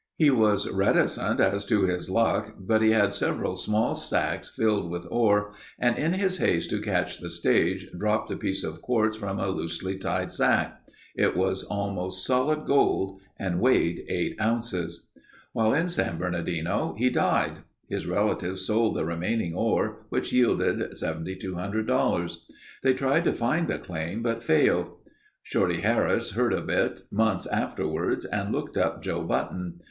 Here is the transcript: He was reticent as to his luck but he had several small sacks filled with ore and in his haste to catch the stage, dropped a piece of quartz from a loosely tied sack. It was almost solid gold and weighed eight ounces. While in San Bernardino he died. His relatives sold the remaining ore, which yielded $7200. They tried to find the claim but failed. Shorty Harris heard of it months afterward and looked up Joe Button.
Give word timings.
He 0.17 0.31
was 0.31 0.67
reticent 0.67 1.39
as 1.39 1.63
to 1.67 1.83
his 1.83 2.09
luck 2.09 2.55
but 2.59 2.81
he 2.81 2.89
had 2.89 3.13
several 3.13 3.55
small 3.55 3.93
sacks 3.93 4.49
filled 4.49 4.89
with 4.89 5.05
ore 5.11 5.53
and 5.77 5.95
in 5.95 6.13
his 6.13 6.39
haste 6.39 6.71
to 6.71 6.81
catch 6.81 7.19
the 7.19 7.29
stage, 7.29 7.87
dropped 7.95 8.31
a 8.31 8.35
piece 8.35 8.63
of 8.63 8.81
quartz 8.81 9.15
from 9.15 9.37
a 9.37 9.49
loosely 9.49 9.99
tied 9.99 10.33
sack. 10.33 10.75
It 11.15 11.37
was 11.37 11.63
almost 11.65 12.25
solid 12.25 12.65
gold 12.65 13.19
and 13.37 13.59
weighed 13.61 14.03
eight 14.09 14.41
ounces. 14.41 15.05
While 15.53 15.71
in 15.71 15.87
San 15.87 16.17
Bernardino 16.17 16.95
he 16.97 17.11
died. 17.11 17.57
His 17.87 18.07
relatives 18.07 18.65
sold 18.65 18.95
the 18.95 19.05
remaining 19.05 19.53
ore, 19.53 19.97
which 20.09 20.33
yielded 20.33 20.79
$7200. 20.93 22.37
They 22.81 22.95
tried 22.95 23.23
to 23.25 23.33
find 23.33 23.67
the 23.67 23.77
claim 23.77 24.23
but 24.23 24.41
failed. 24.41 24.97
Shorty 25.43 25.81
Harris 25.81 26.31
heard 26.31 26.53
of 26.53 26.69
it 26.69 27.01
months 27.11 27.45
afterward 27.45 28.25
and 28.33 28.51
looked 28.51 28.77
up 28.79 29.03
Joe 29.03 29.21
Button. 29.21 29.75